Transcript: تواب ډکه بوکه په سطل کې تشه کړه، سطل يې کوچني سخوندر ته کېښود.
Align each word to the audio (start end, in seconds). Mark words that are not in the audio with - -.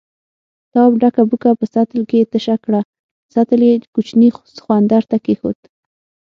تواب 0.71 0.93
ډکه 1.01 1.23
بوکه 1.29 1.51
په 1.59 1.65
سطل 1.73 2.01
کې 2.09 2.29
تشه 2.31 2.55
کړه، 2.63 2.81
سطل 3.33 3.59
يې 3.67 3.73
کوچني 3.93 4.29
سخوندر 4.55 5.01
ته 5.11 5.17
کېښود. 5.25 5.59